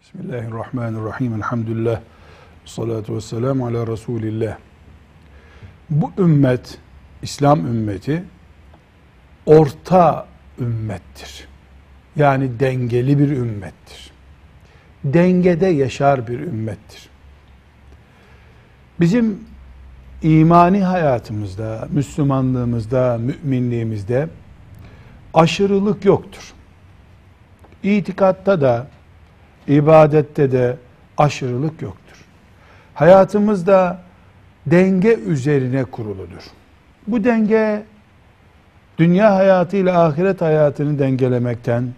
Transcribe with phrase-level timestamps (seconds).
[0.00, 1.34] Bismillahirrahmanirrahim.
[1.34, 2.00] Elhamdülillah.
[2.64, 4.56] Salatu vesselamu ala Resulillah.
[5.90, 6.78] Bu ümmet,
[7.22, 8.24] İslam ümmeti
[9.46, 10.26] orta
[10.58, 11.48] ümmettir.
[12.16, 14.10] Yani dengeli bir ümmettir.
[15.04, 17.08] Dengede yaşar bir ümmettir.
[19.00, 19.40] Bizim
[20.22, 24.28] imani hayatımızda, Müslümanlığımızda, müminliğimizde
[25.34, 26.52] aşırılık yoktur.
[27.82, 28.86] İtikatta da,
[29.68, 30.76] ibadette de
[31.18, 32.24] aşırılık yoktur.
[32.94, 33.98] Hayatımızda
[34.66, 36.42] denge üzerine kuruludur.
[37.06, 37.82] Bu denge
[38.98, 41.88] dünya hayatı ile ahiret hayatını dengelemekten,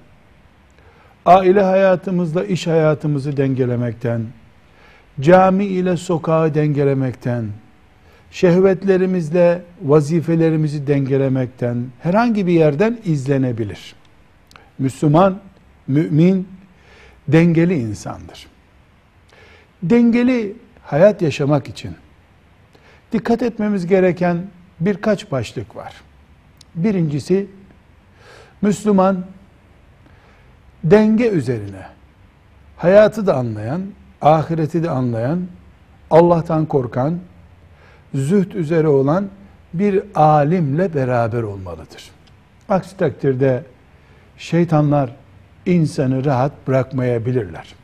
[1.27, 4.23] aile hayatımızla iş hayatımızı dengelemekten,
[5.21, 7.45] cami ile sokağı dengelemekten,
[8.31, 13.95] şehvetlerimizle vazifelerimizi dengelemekten herhangi bir yerden izlenebilir.
[14.79, 15.39] Müslüman,
[15.89, 16.49] mümin
[17.29, 18.47] dengeli insandır.
[19.83, 21.97] Dengeli hayat yaşamak için
[23.13, 24.47] dikkat etmemiz gereken
[24.81, 25.95] birkaç başlık var.
[26.75, 27.47] Birincisi
[28.63, 29.25] Müslüman
[30.85, 31.87] denge üzerine
[32.77, 33.83] hayatı da anlayan,
[34.23, 35.47] ahireti de anlayan,
[36.11, 37.19] Allah'tan korkan,
[38.15, 39.29] zühd üzere olan
[39.75, 42.11] bir alimle beraber olmalıdır.
[42.69, 43.65] Aksi takdirde
[44.39, 45.11] şeytanlar
[45.67, 47.75] insanı rahat bırakmayabilirler.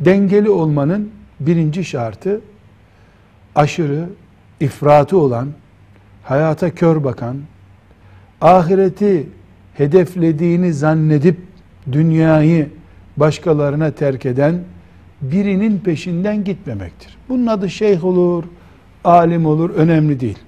[0.00, 2.40] Dengeli olmanın birinci şartı
[3.54, 4.08] aşırı,
[4.60, 5.48] ifratı olan,
[6.22, 7.36] hayata kör bakan,
[8.40, 9.28] ahireti
[9.74, 11.38] hedeflediğini zannedip
[11.92, 12.68] dünyayı
[13.16, 14.60] başkalarına terk eden
[15.22, 17.16] birinin peşinden gitmemektir.
[17.28, 18.44] Bunun adı şeyh olur,
[19.04, 20.38] alim olur, önemli değil.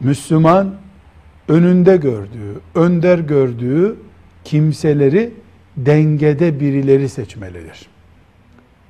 [0.00, 0.74] Müslüman
[1.48, 3.96] önünde gördüğü, önder gördüğü
[4.44, 5.30] kimseleri
[5.76, 7.86] dengede birileri seçmelidir.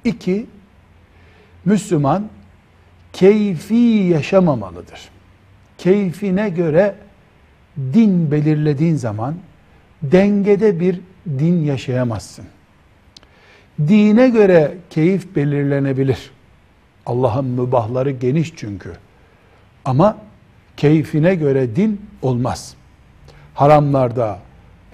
[0.05, 0.47] İki,
[1.65, 2.29] Müslüman
[3.13, 5.09] keyfi yaşamamalıdır.
[5.79, 6.95] Keyfine göre
[7.79, 9.35] din belirlediğin zaman
[10.03, 12.45] dengede bir din yaşayamazsın.
[13.79, 16.31] Dine göre keyif belirlenebilir.
[17.07, 18.93] Allah'ın mübahları geniş çünkü.
[19.85, 20.19] Ama
[20.77, 22.75] keyfine göre din olmaz.
[23.55, 24.39] Haramlarda,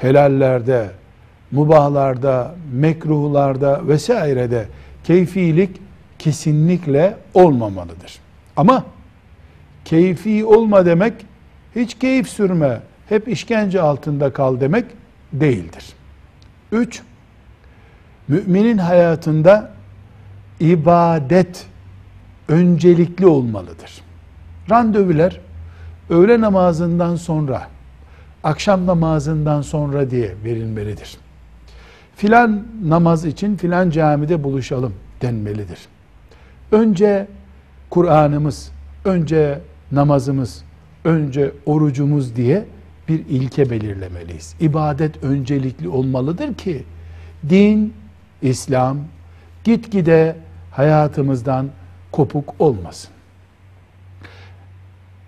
[0.00, 0.90] helallerde,
[1.50, 4.66] mubahlarda, mekruhlarda vesairede
[5.04, 5.80] keyfilik
[6.18, 8.18] kesinlikle olmamalıdır.
[8.56, 8.84] Ama
[9.84, 11.14] keyfi olma demek
[11.76, 14.84] hiç keyif sürme, hep işkence altında kal demek
[15.32, 15.92] değildir.
[16.72, 17.02] Üç,
[18.28, 19.70] müminin hayatında
[20.60, 21.66] ibadet
[22.48, 24.02] öncelikli olmalıdır.
[24.70, 25.40] Randevular
[26.10, 27.62] öğle namazından sonra
[28.44, 31.16] akşam namazından sonra diye verilmelidir.
[32.16, 35.78] Filan namaz için filan camide buluşalım denmelidir.
[36.72, 37.26] Önce
[37.90, 38.70] Kur'an'ımız,
[39.04, 39.60] önce
[39.92, 40.64] namazımız,
[41.04, 42.64] önce orucumuz diye
[43.08, 44.54] bir ilke belirlemeliyiz.
[44.60, 46.84] İbadet öncelikli olmalıdır ki
[47.48, 47.94] din,
[48.42, 48.98] İslam
[49.64, 50.36] gitgide
[50.70, 51.68] hayatımızdan
[52.12, 53.10] kopuk olmasın.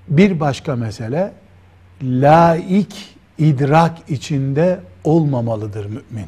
[0.09, 1.33] Bir başka mesele
[2.03, 6.27] laik idrak içinde olmamalıdır mümin.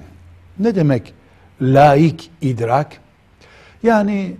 [0.59, 1.15] Ne demek
[1.61, 3.01] laik idrak?
[3.83, 4.37] Yani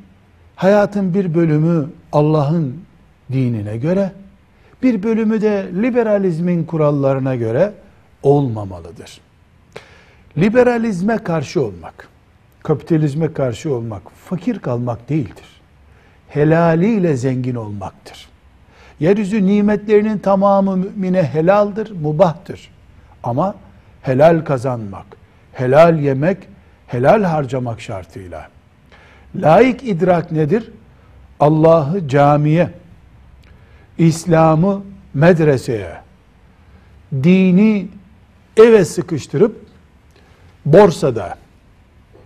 [0.57, 2.81] hayatın bir bölümü Allah'ın
[3.33, 4.13] dinine göre,
[4.83, 7.73] bir bölümü de liberalizmin kurallarına göre
[8.23, 9.21] olmamalıdır.
[10.39, 12.09] Liberalizme karşı olmak,
[12.63, 15.61] kapitalizme karşı olmak, fakir kalmak değildir.
[16.29, 18.29] Helaliyle zengin olmaktır.
[19.01, 22.71] Yeryüzü nimetlerinin tamamı mümine helaldir, mubahtır.
[23.23, 23.55] Ama
[24.03, 25.07] helal kazanmak,
[25.53, 26.39] helal yemek,
[26.87, 28.49] helal harcamak şartıyla.
[29.37, 30.71] Laik idrak nedir?
[31.41, 32.71] Allah'ı camiye,
[33.99, 34.83] İslam'ı
[35.15, 35.97] medreseye,
[37.13, 37.89] dini
[38.57, 39.67] eve sıkıştırıp
[40.67, 41.37] borsada,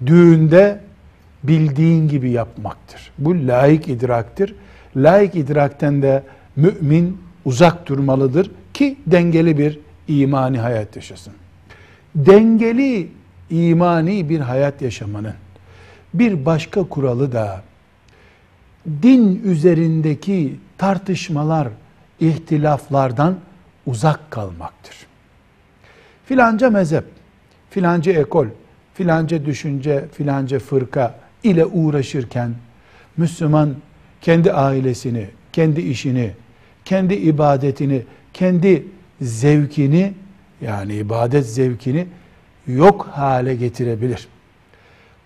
[0.06, 0.80] düğünde
[1.42, 3.10] bildiğin gibi yapmaktır.
[3.18, 4.54] Bu laik idraktir.
[4.96, 6.22] Laik idrakten de
[6.58, 9.78] mümin uzak durmalıdır ki dengeli bir
[10.08, 11.32] imani hayat yaşasın.
[12.14, 13.08] Dengeli
[13.50, 15.34] imani bir hayat yaşamanın
[16.14, 17.62] bir başka kuralı da
[19.02, 21.68] din üzerindeki tartışmalar,
[22.20, 23.36] ihtilaflardan
[23.86, 24.96] uzak kalmaktır.
[26.24, 27.04] Filanca mezhep,
[27.70, 28.46] filanca ekol,
[28.94, 32.54] filanca düşünce, filanca fırka ile uğraşırken
[33.16, 33.74] Müslüman
[34.20, 36.32] kendi ailesini, kendi işini,
[36.88, 38.02] kendi ibadetini,
[38.34, 38.84] kendi
[39.20, 40.12] zevkini
[40.60, 42.06] yani ibadet zevkini
[42.66, 44.28] yok hale getirebilir.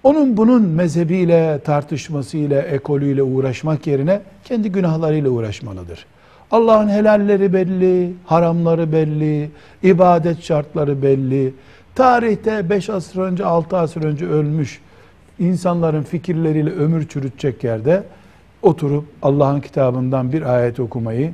[0.03, 6.07] Onun bunun mezhebiyle, tartışmasıyla, ekolüyle uğraşmak yerine kendi günahlarıyla uğraşmalıdır.
[6.51, 9.51] Allah'ın helalleri belli, haramları belli,
[9.83, 11.55] ibadet şartları belli.
[11.95, 14.81] Tarihte 5 asır önce, 6 asır önce ölmüş
[15.39, 18.03] insanların fikirleriyle ömür çürütecek yerde
[18.63, 21.33] oturup Allah'ın kitabından bir ayet okumayı,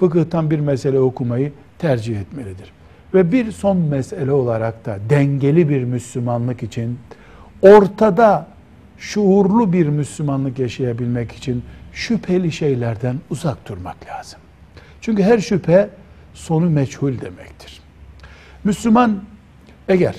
[0.00, 2.72] fıkıhtan bir mesele okumayı tercih etmelidir.
[3.14, 6.98] Ve bir son mesele olarak da dengeli bir Müslümanlık için
[7.62, 8.46] ortada
[8.98, 11.62] şuurlu bir Müslümanlık yaşayabilmek için
[11.92, 14.40] şüpheli şeylerden uzak durmak lazım.
[15.00, 15.90] Çünkü her şüphe
[16.34, 17.80] sonu meçhul demektir.
[18.64, 19.22] Müslüman
[19.88, 20.16] eğer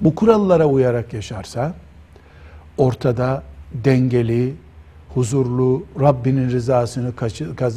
[0.00, 1.74] bu kurallara uyarak yaşarsa
[2.78, 3.42] ortada
[3.72, 4.54] dengeli,
[5.14, 7.12] huzurlu, Rabbinin rızasını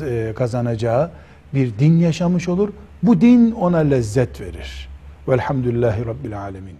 [0.01, 1.11] e, kazanacağı
[1.53, 2.69] bir din yaşamış olur.
[3.03, 4.89] Bu din ona lezzet verir.
[5.27, 6.75] Velhamdülillahi Rabbil Alemin.